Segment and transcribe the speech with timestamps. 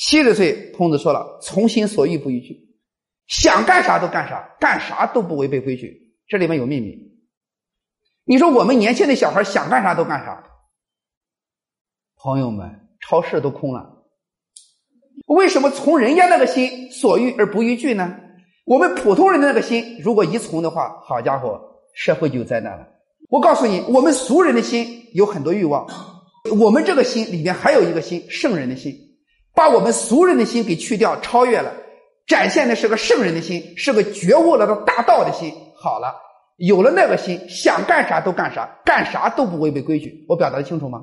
[0.00, 2.58] 七十岁，孔子说了：“从心所欲不逾矩，
[3.26, 6.96] 想干啥都干啥，干啥都不违背规矩。”这里面有秘密。
[8.24, 10.42] 你说我们年轻的小孩想干啥都干啥，
[12.16, 14.06] 朋友们，超市都空了。
[15.26, 18.16] 为什么从人家那个心所欲而不逾矩呢？
[18.64, 21.60] 我们普通人的那个心，如果一从的话，好家伙，
[21.92, 22.88] 社会就灾难了。
[23.28, 25.86] 我告诉你，我们俗人的心有很多欲望，
[26.58, 28.94] 我们这个心里面还有一个心，圣人的心，
[29.54, 31.72] 把我们俗人的心给去掉，超越了，
[32.26, 35.52] 展现的是个圣人的心，是个觉悟了的大道的心。
[35.76, 36.14] 好了，
[36.56, 40.24] 有了那个心，想干啥都干啥，干啥都不违背规矩。
[40.28, 41.00] 我表达的清楚吗？